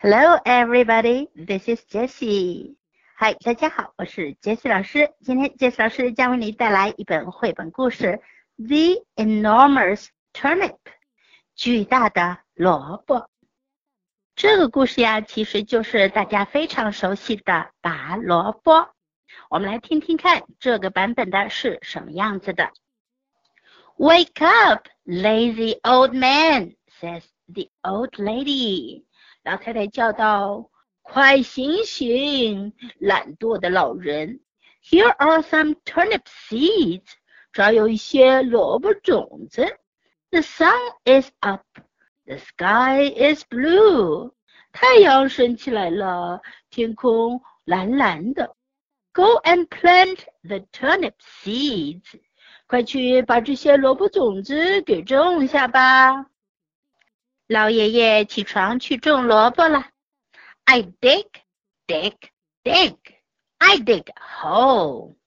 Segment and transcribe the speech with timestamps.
[0.00, 1.28] Hello, everybody.
[1.34, 2.76] This is Jessie.
[3.16, 5.12] 嗨，大家好，我是 Jessie 老师。
[5.22, 8.20] 今天 Jessie 老师将为你带来一本绘本故事《
[8.68, 10.76] The Enormous Turnip》
[11.54, 13.30] 巨大的萝卜。
[14.34, 18.90] 这个故事呀，其实就是大家非常熟悉的拔萝卜。
[19.48, 22.70] 我们来听听看这个版本的是什么样子的。
[23.96, 29.04] Wake up, lazy old man, says the old lady.
[29.43, 30.69] 老太太叫道
[31.01, 34.39] ：“快醒醒，懒惰的老人
[34.83, 37.07] ！Here are some turnip seeds，
[37.51, 39.65] 这儿有一些萝卜种子。
[40.29, 41.65] The sun is up,
[42.25, 44.31] the sky is blue，
[44.71, 48.55] 太阳升起来了，天空蓝蓝的。
[49.11, 52.21] Go and plant the turnip seeds，
[52.67, 56.27] 快去把这些萝卜种子给种下吧。”
[57.51, 59.85] 老爷爷起床去种萝卜了。
[60.63, 61.27] I dig,
[61.85, 62.15] dig,
[62.63, 62.95] dig.
[63.57, 65.17] I dig a hole.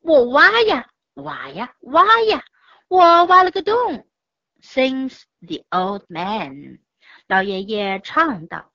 [0.00, 2.44] 我挖呀，挖呀，挖呀，
[2.88, 4.06] 我挖了个洞。
[4.60, 6.80] Sings the old man.
[7.26, 8.70] 老爷爷唱道。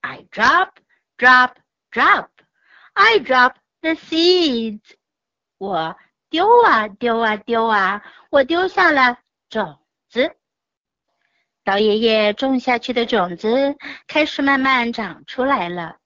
[0.00, 0.70] I drop,
[1.18, 1.52] drop,
[1.90, 2.28] drop.
[2.94, 4.94] I drop the seeds.
[5.58, 5.98] 我
[6.30, 9.18] 丢啊丢啊丢啊，我丢下了
[9.50, 10.34] 种子。
[11.68, 15.98] 老爷爷种下去的种子开始慢慢长出来了。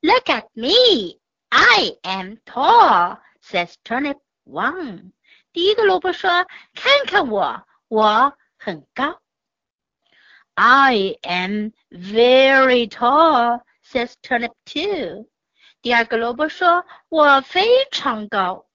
[0.00, 5.10] Look at me, I am tall, says Turnip One。
[5.52, 9.20] 第一个萝卜说：“看看我，我很高。”
[10.54, 15.28] I am very tall, says Turnip Two。
[15.82, 18.66] 第二个萝卜说：“我非常高。”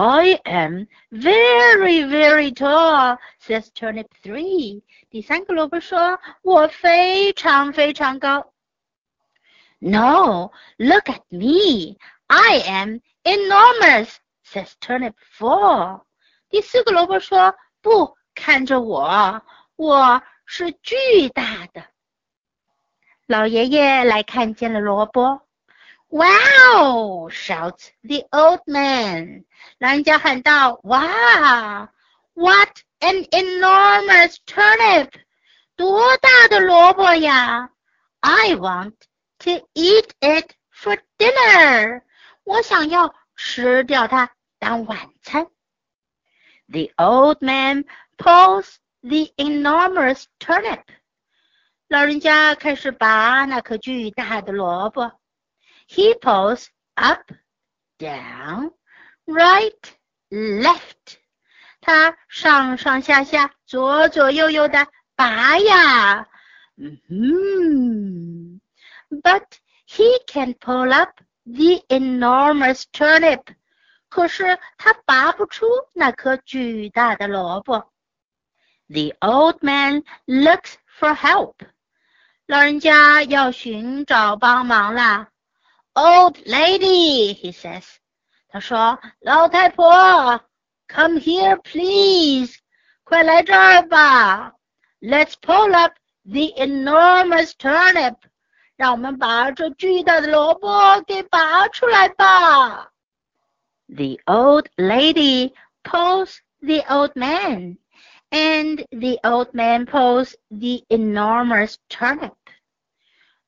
[0.00, 4.84] I am very, very tall, says turnip three.
[5.10, 8.52] 第三个萝卜说：“我非常非常高。”
[9.80, 11.96] No, look at me.
[12.28, 14.14] I am enormous,
[14.44, 16.02] says turnip four.
[16.48, 19.42] 第四个萝卜说：“不，看着我，
[19.74, 21.84] 我是巨大的。”
[23.26, 25.42] 老爷爷来看见了萝卜。
[26.09, 27.29] Wow!
[27.29, 29.45] shouts the old man.
[29.79, 31.89] 老人家喊道：“哇，
[32.33, 32.69] What
[32.99, 35.09] an enormous turnip！
[35.75, 37.69] 多大的萝卜呀！
[38.19, 38.93] I want
[39.39, 42.03] to eat it for dinner。
[42.43, 45.47] 我想要吃掉它当晚餐。”
[46.69, 47.85] The old man
[48.17, 50.83] pulls the enormous turnip。
[51.87, 55.11] 老人家开始拔那颗巨大的萝卜。
[55.87, 57.31] He pulls up,
[57.97, 58.71] down.
[59.25, 59.79] Right,
[60.29, 61.17] left，
[61.79, 66.27] 他上上下下、左左右右的拔呀，
[66.75, 68.61] 嗯哼。
[69.21, 69.45] But
[69.87, 73.43] he can pull up the enormous turnip，
[74.09, 77.91] 可是他拔不出那颗巨大的萝卜。
[78.87, 81.55] The old man looks for help，
[82.47, 85.29] 老人家要寻找帮忙啦。
[85.97, 87.83] Old lady，he says。
[88.49, 90.41] 他说：“老太婆，
[90.87, 92.55] Come here, please，
[93.03, 94.53] 快来这儿吧。
[95.01, 95.93] Let's pull up
[96.23, 98.15] the enormous turnip，
[98.75, 102.91] 让我们把这巨大的萝卜给拔出来吧。”
[103.87, 105.53] The old lady
[105.83, 107.77] pulls the old man,
[108.31, 112.35] and the old man pulls the enormous turnip.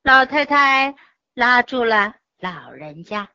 [0.03, 0.93] 老太太
[1.33, 3.29] 拉住了 老人家。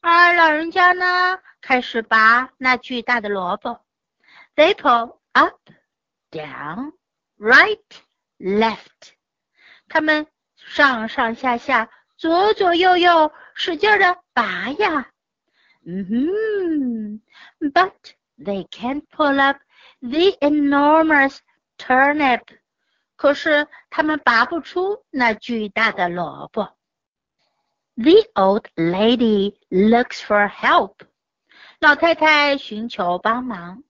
[0.00, 3.84] 而老人家呢，开始拔那巨大的萝卜。
[4.56, 5.58] They pull up,
[6.30, 6.92] down,
[7.38, 7.78] right,
[8.38, 9.12] left。
[9.88, 10.26] 他们
[10.56, 15.10] 上上下下、左左右右，使劲的拔呀。
[15.84, 17.92] 嗯哼，But
[18.38, 19.58] they can't pull up
[20.00, 21.38] the enormous
[21.78, 22.42] turnip。
[23.16, 26.76] 可是他们拔不出那巨大的萝卜。
[27.96, 31.02] The old lady looks for help.
[31.80, 33.84] 老太太寻求帮忙。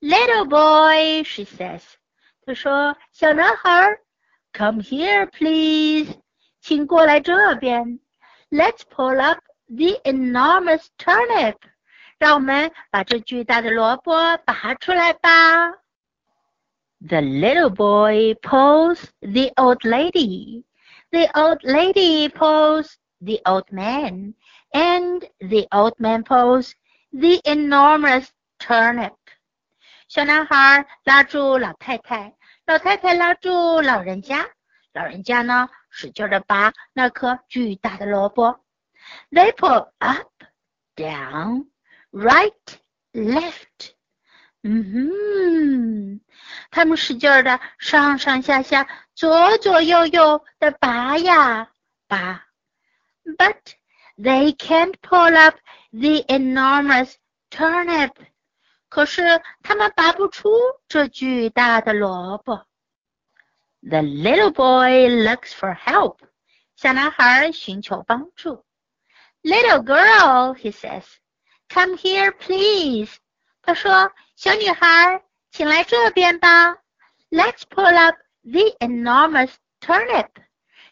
[0.00, 1.82] Little boy, she says.
[2.44, 3.98] 她说：“小男孩，
[4.52, 6.18] Come here, please.
[6.60, 8.00] 请过来这边。
[8.50, 9.38] Let's pull up
[9.68, 11.54] the enormous turnip.
[12.18, 15.70] 让我们把这巨大的萝卜拔出来吧。”
[17.00, 20.64] The little boy pulls the old lady.
[21.10, 24.34] The old lady pulls the old man,
[24.72, 26.74] and the old man pulls
[27.12, 29.14] the enormous turnip.
[30.08, 32.34] 小男孩拉住老太太，
[32.66, 34.46] 老太太拉住老人家，
[34.92, 38.64] 老人家呢，使劲的拔那颗巨大的萝卜。
[39.30, 40.28] They pull up,
[40.96, 41.66] down,
[42.12, 42.52] right,
[43.12, 43.92] left.
[44.62, 46.20] 嗯哼，
[46.70, 51.70] 他们使劲的上上下下、左左右右的拔呀
[52.08, 52.43] 拔。
[53.36, 53.74] But
[54.16, 55.56] they can't pull up
[55.92, 57.14] the enormous
[57.50, 58.12] turnip.
[58.88, 60.50] 可是他们拔不出
[60.88, 62.66] 这巨大的萝卜。
[63.82, 66.18] The little boy looks for help.
[66.76, 68.64] 小男孩寻求帮助。
[69.42, 71.04] Little girl, he says,
[71.68, 73.16] come here, please.
[73.62, 76.76] 他说：“小女孩，请来这边吧。
[77.30, 80.28] Let's pull up the enormous turnip.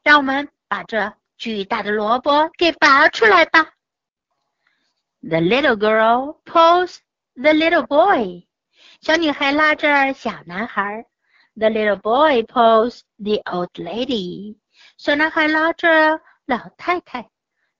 [0.02, 3.72] 让我们把这 巨大的萝卜给拔出来吧。”
[5.22, 6.98] The little girl pulls
[7.34, 8.46] the little boy.
[9.00, 11.06] 小女孩拉着小男孩。
[11.58, 14.54] the little boy pulls the old lady.
[14.96, 17.28] 小男孩拉着老太太。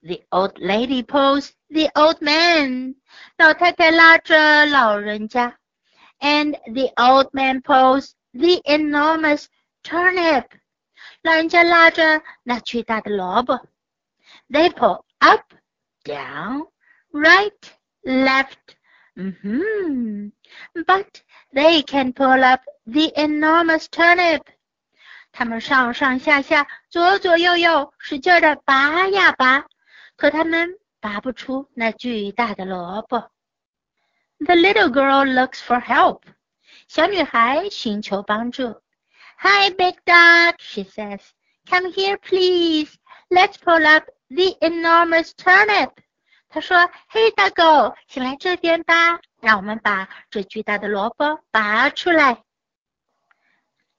[0.03, 2.97] The old lady pulls the old man.
[3.37, 5.59] 老太太拉着老人家。
[6.19, 9.47] And the old man pulls the enormous
[9.85, 10.47] turnip.
[11.23, 13.67] 老人家拉着那巨大的萝卜。
[14.51, 15.53] They pull up,
[16.05, 16.69] down,
[17.13, 17.53] right,
[18.03, 18.77] left.
[19.17, 20.31] Mm-hmm.
[20.85, 21.23] But
[21.53, 24.43] they can pull up the enormous turnip.
[25.33, 29.67] 他们上上下下、左左右右使劲的拔呀拔，
[30.17, 30.71] 可他们
[31.01, 33.31] 拔不出那巨大的萝卜。
[34.39, 36.23] The little girl looks for help.
[36.87, 38.81] 小女孩寻求帮助。
[39.39, 41.21] Hi, big dog, she says.
[41.69, 42.99] Come here, please.
[43.31, 46.01] Let's pull up the enormous turnip.
[46.51, 52.43] 她说：“嘿，大狗，请来这边吧，让我们把这巨大的萝卜拔出来。”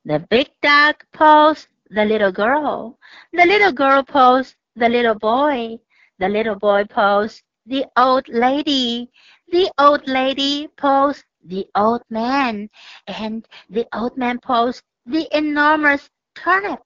[0.03, 2.97] The big dog pulls the little girl.
[3.31, 5.79] The little girl pulls the little boy.
[6.17, 9.11] The little boy pulls the old lady.
[9.51, 12.69] The old lady pulls the old man.
[13.05, 16.81] And the old man pulls the enormous turnip.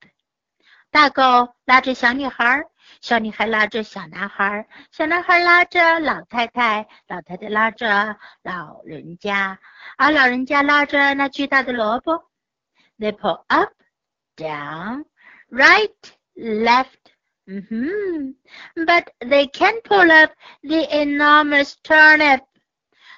[0.91, 2.63] 大狗拉着小女孩，
[3.01, 9.59] 小女孩拉着小男孩，小男孩拉着老太太，老太太拉着老人家，
[9.97, 12.29] 而老人家拉着那巨大的萝卜。
[12.99, 13.73] they pull up,
[14.37, 15.03] down,
[15.49, 15.89] right,
[16.35, 17.11] left.
[17.49, 18.31] Mm-hmm.
[18.85, 20.31] But they can pull up
[20.61, 22.41] the enormous turnip.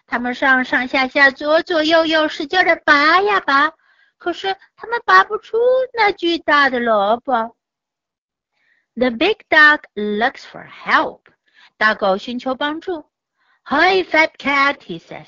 [0.08, 3.74] 他们上上下下、左左右右使劲的拔呀拔，
[4.20, 5.58] 可是他们拔不出
[5.94, 7.56] 那巨大的萝卜。
[8.96, 11.22] The big dog looks for help.
[11.78, 13.12] 大狗寻求帮助。
[13.64, 15.28] Hi, fat cat, he says.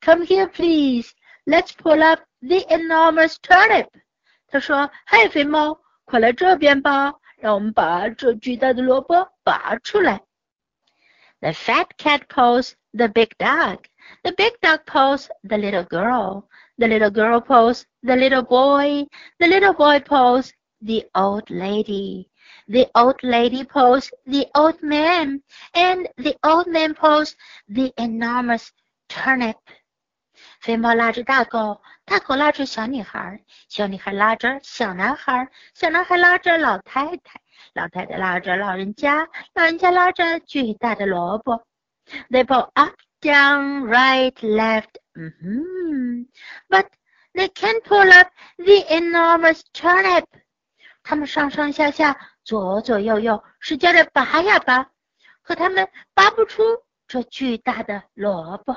[0.00, 1.10] Come here, please.
[1.44, 3.88] Let's pull up the enormous turnip.
[4.46, 10.22] 他说：“嘿，肥猫，快来这边吧，让我们把这巨大的萝卜拔出来。”
[11.40, 13.84] The fat cat pulls the big dog.
[14.22, 16.48] The big dog pulls the little girl.
[16.78, 19.06] The little girl pulls the little boy.
[19.38, 22.30] The little boy pulls the old lady.
[22.68, 25.42] The old lady pulls the old man.
[25.74, 27.34] And the old man pulls
[27.68, 28.70] the enormous
[29.08, 29.56] turnip.
[30.60, 37.40] 肥猫拉着大狗，大狗拉着小女孩，小女孩拉着小男孩，小男孩拉着老太太，
[37.74, 41.64] 老太太拉着老人家，老人家拉着巨大的萝卜。
[42.30, 44.98] They pull up, down, right, left.
[45.14, 46.22] Hmm.
[46.68, 46.86] But
[47.34, 50.26] they can't pull up the enormous turnip.
[51.02, 54.90] 他们上上下下，左左右右，使劲的拔呀拔，
[55.42, 56.62] 可他们拔不出
[57.06, 58.76] 这巨大的萝卜。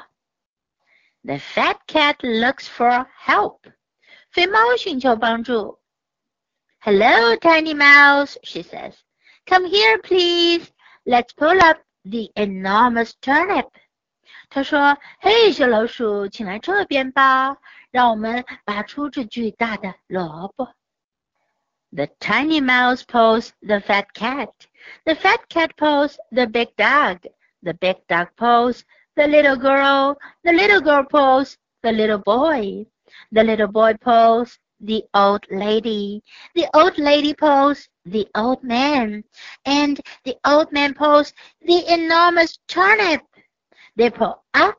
[1.23, 3.59] The fat cat looks for help.
[4.31, 5.79] 肥猫寻求帮助。
[6.79, 8.95] Hello, tiny mouse, she says.
[9.45, 10.71] Come here, please.
[11.03, 13.67] Let's pull up the enormous turnip.
[14.55, 17.57] 她说：“嘿，小老鼠，请来这边吧，
[17.91, 20.73] 让我们拔出这巨大的萝卜。”
[21.93, 24.49] The tiny mouse pulls the fat cat.
[25.03, 27.19] The fat cat pulls the big dog.
[27.61, 28.83] The big dog pulls
[29.15, 32.85] the little girl, the little girl pulls the little boy.
[33.31, 36.23] The little boy pulls the old lady.
[36.55, 39.25] The old lady pulls the old man.
[39.65, 43.21] And the old man pulls the enormous turnip.
[43.95, 44.77] They pull up,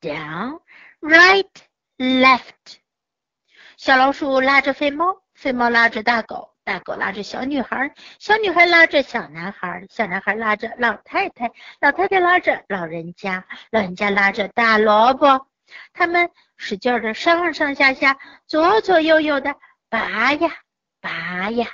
[0.00, 0.60] down,
[1.00, 1.50] right,
[1.98, 2.78] left.
[3.76, 6.50] 小老鼠拉着肥猫，肥猫拉着大狗。
[6.64, 15.46] 大狗拉着小女孩，小女孩拉着小男孩，小男孩拉着老太太，老太太拉着老人家，老人家拉着大萝卜。
[15.92, 19.54] 他们使劲的上上下下，左左右右的
[19.90, 20.56] 拔呀
[21.02, 21.68] 拔呀。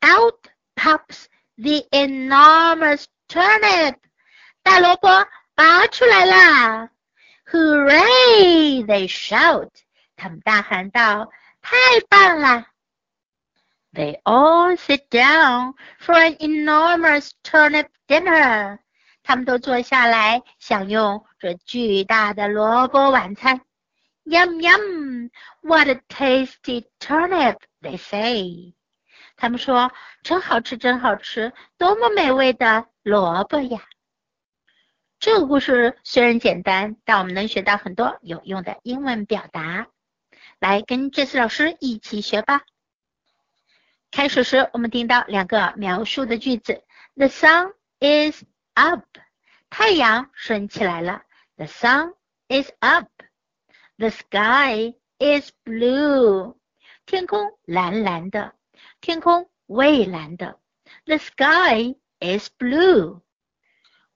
[0.00, 1.26] Out pops
[1.56, 3.96] the enormous turnip，
[4.62, 5.08] 大萝卜
[5.56, 6.90] 拔出来啦！
[7.50, 8.84] Hooray!
[8.84, 9.70] They shout，
[10.16, 11.28] 他们大喊道：“
[11.60, 11.76] 太
[12.08, 12.66] 棒了！”
[13.92, 18.78] They all sit down for an enormous turnip dinner.
[19.22, 23.60] 他们都坐下来享用这巨大的萝卜晚餐。
[24.24, 25.30] Yum yum!
[25.60, 27.58] What a tasty turnip!
[27.82, 28.74] They say.
[29.36, 33.80] 他们说：“真好吃，真好吃，多么美味的萝卜呀！”
[35.19, 39.87] 这个故事虽然简单，但我们能学到很多有用的英文表达。
[40.59, 42.61] 来，跟这次老师一起学吧。
[44.11, 46.83] 开始时，我们听到两个描述的句子
[47.15, 48.43] ：The sun is
[48.75, 49.05] up，
[49.71, 51.23] 太阳升起来了。
[51.55, 52.13] The sun
[52.47, 53.09] is up。
[53.97, 56.57] The sky is blue，
[57.07, 58.53] 天空蓝蓝的，
[59.01, 60.59] 天空蔚蓝的。
[61.05, 63.21] The sky is blue。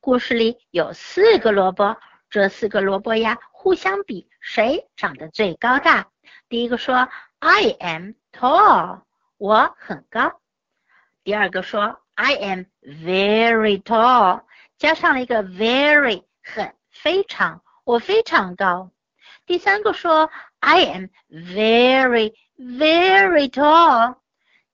[0.03, 1.95] 故事里有四个萝卜，
[2.31, 6.07] 这四个萝卜呀，互相比谁长得最高大。
[6.49, 9.01] 第一个说：“I am tall。”
[9.37, 10.41] 我很高。
[11.23, 14.41] 第二个说，I am very tall，
[14.79, 18.89] 加上了一个 very，很非常，我非常高。
[19.45, 20.31] 第三个说
[20.61, 24.15] ，I am very very tall，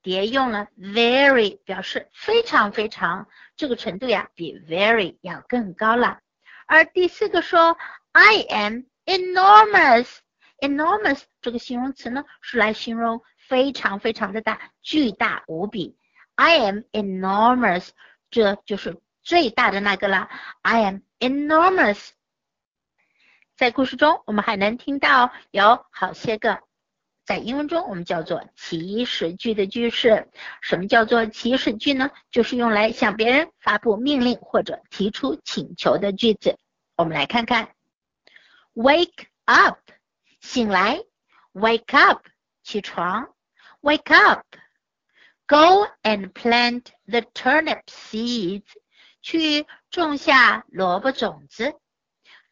[0.08, 6.20] 别用了 very 表示非常非常，这个程度呀比 very 要更高了。
[6.66, 7.76] 而第四个说
[8.12, 13.22] ，I am enormous，enormous 这个形容词呢是来形容。
[13.36, 15.98] 非常非常的大，巨大无比。
[16.36, 17.90] I am enormous，
[18.30, 20.30] 这就是最大的那个了。
[20.62, 22.12] I am enormous。
[23.56, 26.62] 在故事中，我们还能听到有好些个，
[27.28, 30.30] 在英文中我们叫做祈使句的句式。
[30.62, 32.10] 什么叫做祈使句呢？
[32.30, 36.56] 就是用来向别人发布命令或者提出请求的句子。
[36.96, 37.68] 我们来看看
[38.72, 39.78] ，Wake up，
[40.40, 41.02] 醒来
[41.52, 42.24] ；Wake up，
[42.62, 43.28] 起床。
[43.82, 44.46] Wake up!
[45.46, 48.64] Go and plant the turnip seeds.
[49.20, 51.74] 去种下萝卜种子。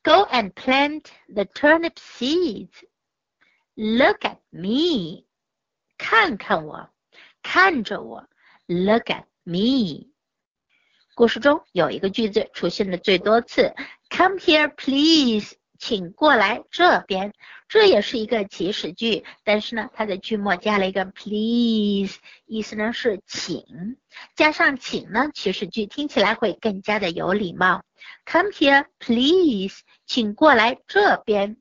[0.02, 2.68] Go and plant the turnip seeds.
[3.76, 5.26] Look at me.
[5.98, 6.90] 看看我，
[7.42, 8.26] 看着我。
[8.66, 10.08] Look at me.
[11.14, 13.74] 故事中有一个句子出现的最多次
[14.10, 15.56] ，Come here, please.
[15.78, 17.34] 请过来这边，
[17.68, 22.16] 这也是一个祈使句，但是呢，它的句末加了一个 please，
[22.46, 23.98] 意思呢是请，
[24.34, 27.84] 加上请呢，祈使句听起来会更加的有礼貌。
[28.24, 31.58] Come here, please，请过来这边。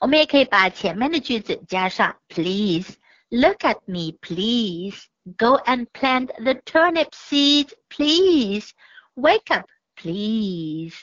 [0.00, 10.96] 我们也可以把前面的句子加上 please，look at me, please，go and plant the turnip seeds, please，wake up, please。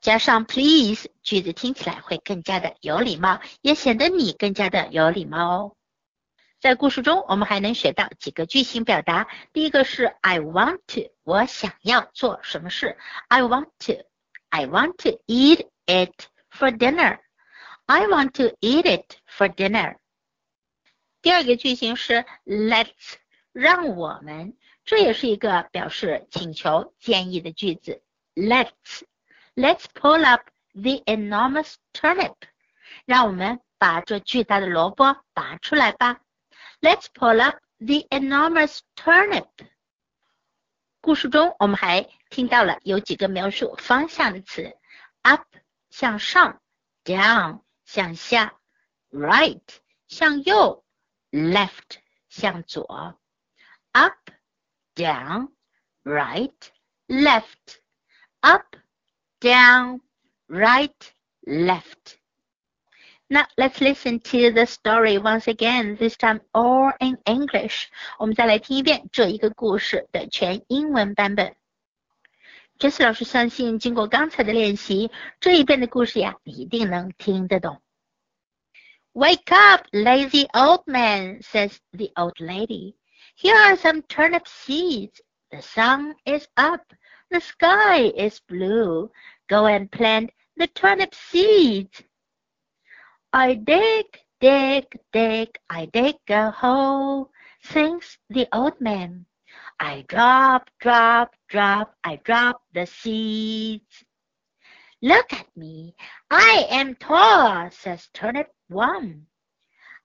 [0.00, 5.76] 加上 please，句子听起来会更加的有礼貌，也显得你更加的有礼貌哦。
[6.60, 9.26] 在故事中，我们还能学到几个句型表达。
[9.52, 12.96] 第一个是 I want to，我想要做什么事。
[13.26, 16.14] I want to，I want to eat it
[16.50, 17.18] for dinner。
[17.89, 19.97] I want to eat it for dinner。
[21.21, 23.15] 第二个句型是 Let's，
[23.51, 28.01] 让我们，这也是一个表示请求、建议的句子。
[28.33, 32.35] Let's。Let's pull up the enormous turnip.
[33.05, 36.19] 让我们把这巨大的萝卜拔出来吧。
[36.81, 39.47] Let's pull up the enormous turnip.
[40.99, 44.75] 故事中我们还听到了有几个描述方向的词：
[45.21, 45.45] up
[45.89, 46.59] 向上，
[47.05, 48.53] down 向下，
[49.11, 49.61] right
[50.07, 50.83] 向右，
[51.31, 51.97] left
[52.29, 53.19] 向左。
[53.93, 54.29] up,
[54.95, 55.49] down,
[56.03, 56.53] right,
[57.07, 57.79] left,
[58.41, 58.75] up
[59.39, 60.01] down,
[60.47, 60.93] right,
[61.43, 62.17] left.
[63.27, 67.87] Now let's listen to the story once again, this time all in English.
[68.19, 71.55] 我们再来听一遍这一个故事的全英文版本。
[72.79, 77.81] 这次老师相信，经过刚才的练习，这一遍的故事呀，你一定能听得懂。
[79.13, 82.95] Wake up, lazy old man, says the old lady.
[83.37, 85.21] Here are some turnip seeds.
[85.49, 86.81] The sun is up.
[87.29, 89.09] The sky is blue.
[89.47, 92.03] Go and plant the turnip seeds.
[93.31, 94.05] I dig,
[94.39, 97.31] dig, dig, I dig a hole,
[97.61, 99.25] sings the old man.
[99.82, 104.04] I drop, drop, drop, I drop the seeds.
[105.00, 105.94] Look at me,
[106.30, 109.26] I am tall, says turnip one.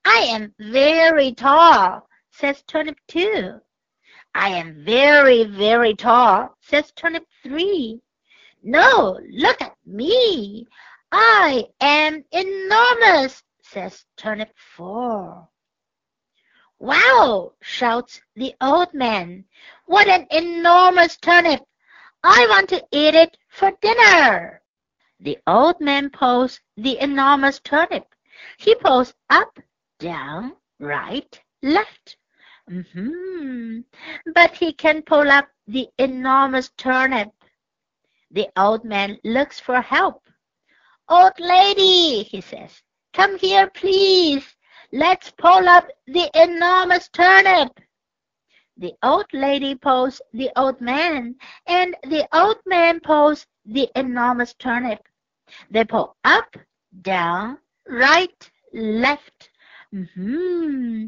[0.05, 3.60] I am very tall, says turnip two.
[4.34, 8.00] I am very, very tall, says turnip three.
[8.63, 10.67] No, look at me.
[11.12, 15.50] I am enormous, says turnip four.
[16.79, 19.46] Wow, shouts the old man.
[19.86, 21.62] What an enormous turnip.
[22.24, 24.62] I want to eat it for dinner.
[25.20, 28.05] The old man pulls the enormous turnip.
[28.58, 29.60] He pulls up,
[30.00, 32.17] down, right, left.
[32.70, 33.82] Mm-hmm.
[34.34, 37.32] But he can pull up the enormous turnip.
[38.32, 40.27] The old man looks for help.
[41.08, 42.82] Old lady, he says,
[43.13, 44.54] come here, please.
[44.92, 47.80] Let's pull up the enormous turnip.
[48.77, 55.00] The old lady pulls the old man, and the old man pulls the enormous turnip.
[55.72, 56.56] They pull up,
[57.01, 59.50] down, right, left.
[59.94, 61.06] Mm-hmm.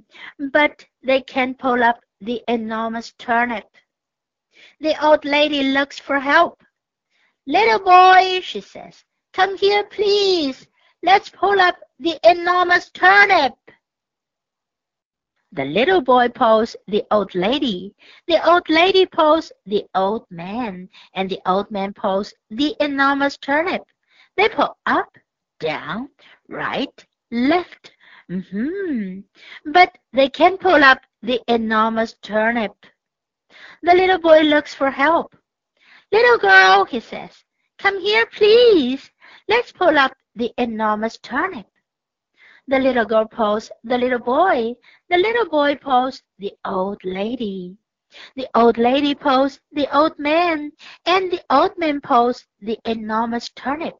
[0.51, 3.65] But they can't pull up the enormous turnip.
[4.79, 6.63] The old lady looks for help.
[7.45, 9.03] Little boy, she says,
[9.33, 10.67] come here, please.
[11.03, 13.53] Let's pull up the enormous turnip.
[15.51, 17.95] The little boy pulls the old lady.
[18.27, 20.89] The old lady pulls the old man.
[21.13, 23.83] And the old man pulls the enormous turnip.
[24.35, 25.17] They pull up,
[25.59, 26.09] down,
[26.47, 27.91] right, left.
[28.29, 29.21] Mm-hmm.
[29.71, 32.75] But they can pull up the enormous turnip.
[33.83, 35.35] The little boy looks for help.
[36.11, 37.31] Little girl, he says,
[37.77, 39.09] come here, please.
[39.47, 41.65] Let's pull up the enormous turnip.
[42.67, 44.73] The little girl pulls the little boy.
[45.09, 47.77] The little boy pulls the old lady.
[48.35, 50.71] The old lady pulls the old man.
[51.05, 53.95] And the old man pulls the enormous turnip.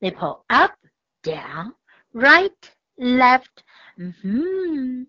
[0.00, 0.72] They pull up,
[1.22, 1.74] down,
[2.14, 3.62] right, left.
[3.98, 5.02] Mm-hmm.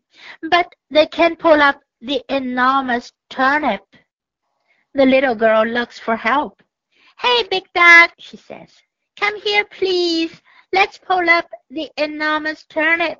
[0.49, 3.83] But they can't pull up the enormous turnip.
[4.93, 6.61] The little girl looks for help.
[7.19, 8.71] Hey, big dog, she says.
[9.21, 10.41] Come here, please.
[10.73, 13.19] Let's pull up the enormous turnip.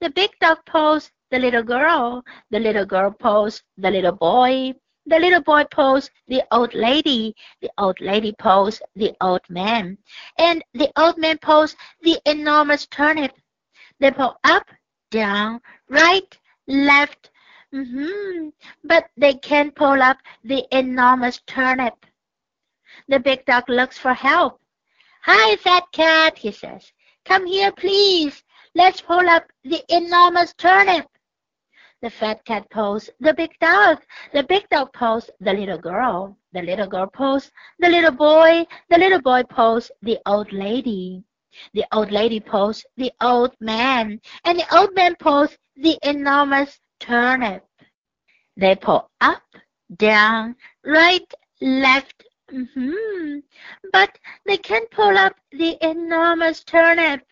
[0.00, 2.24] The big dog pulls the little girl.
[2.50, 4.72] The little girl pulls the little boy.
[5.04, 7.34] The little boy pulls the old lady.
[7.60, 9.98] The old lady pulls the old man.
[10.38, 13.32] And the old man pulls the enormous turnip.
[14.00, 14.66] They pull up,
[15.10, 17.30] down, right, left.
[17.74, 18.48] Mm-hmm.
[18.82, 22.06] But they can't pull up the enormous turnip.
[23.08, 24.58] The big dog looks for help.
[25.28, 26.92] Hi, fat cat, he says.
[27.24, 28.44] Come here, please.
[28.76, 31.08] Let's pull up the enormous turnip.
[32.00, 33.98] The fat cat pulls the big dog.
[34.32, 36.38] The big dog pulls the little girl.
[36.52, 38.66] The little girl pulls the little boy.
[38.88, 41.24] The little boy pulls the old lady.
[41.74, 44.20] The old lady pulls the old man.
[44.44, 47.64] And the old man pulls the enormous turnip.
[48.56, 49.42] They pull up,
[49.96, 53.38] down, right, left, Mm-hmm.
[53.92, 57.22] But they can't pull up the enormous turnip.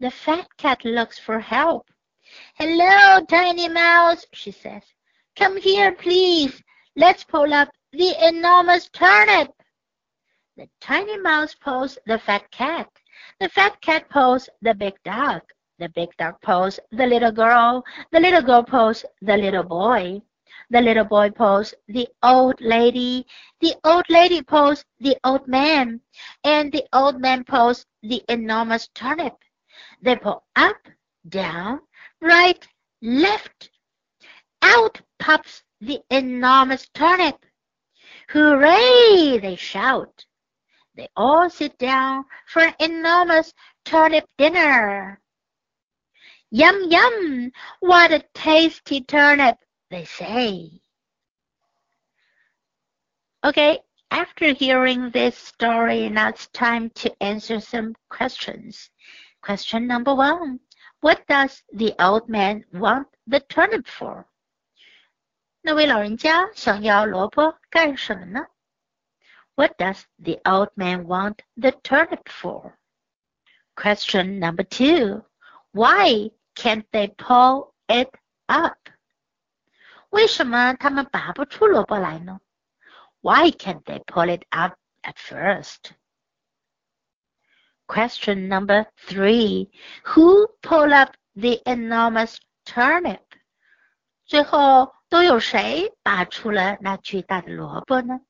[0.00, 1.90] The fat cat looks for help.
[2.54, 4.82] Hello, tiny mouse, she says.
[5.36, 6.62] Come here, please.
[6.96, 9.52] Let's pull up the enormous turnip.
[10.56, 12.88] The tiny mouse pulls the fat cat.
[13.40, 15.42] The fat cat pulls the big dog.
[15.78, 17.84] The big dog pulls the little girl.
[18.12, 20.22] The little girl pulls the little boy.
[20.68, 23.26] The little boy pulls the old lady.
[23.60, 26.00] The old lady pulls the old man.
[26.42, 29.34] And the old man pulls the enormous turnip.
[30.02, 30.88] They pull up,
[31.28, 31.80] down,
[32.20, 32.66] right,
[33.00, 33.70] left.
[34.62, 37.44] Out pops the enormous turnip.
[38.28, 39.38] Hooray!
[39.38, 40.26] They shout.
[40.96, 43.52] They all sit down for an enormous
[43.84, 45.20] turnip dinner.
[46.50, 47.52] Yum, yum!
[47.80, 49.58] What a tasty turnip!
[49.89, 50.81] they say.
[53.43, 53.79] Okay,
[54.11, 58.89] after hearing this story, now it's time to answer some questions.
[59.41, 60.59] Question number one
[61.01, 64.25] What does the old man want the turnip for?
[65.63, 68.47] 那位老人家想要萝卜干什么呢？
[69.55, 72.73] What does the old man want the turnip for?
[73.75, 75.23] Question number two
[75.71, 78.09] Why can't they pull it
[78.47, 78.77] up?
[80.09, 82.39] 为什么他们拔不出萝卜来呢？
[83.21, 85.91] Why can't they pull it up at first?
[87.87, 89.69] Question number three.
[90.15, 93.21] Who pulled up the enormous turnip?
[94.25, 98.21] 最后都有谁拔出了那巨大的萝卜呢？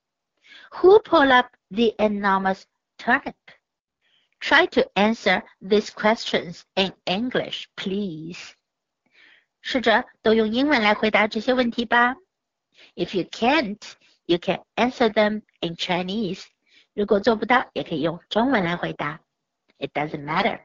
[0.72, 2.64] Who pulled up the enormous
[2.98, 3.36] turnip?
[4.40, 8.56] Try to answer these questions in English, please.
[9.66, 12.16] 试着都用英文来回答这些问题吧。
[12.96, 13.82] If you can't,
[14.26, 16.44] you can answer them in Chinese.
[16.94, 19.22] 如果做不到，也可以用中文来回答。
[19.78, 20.62] It doesn't matter.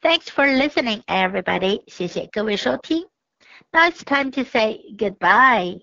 [0.00, 1.82] Thanks for listening, everybody.
[1.86, 3.08] 谢谢各位收听。
[3.70, 5.80] Now it's time to say goodbye.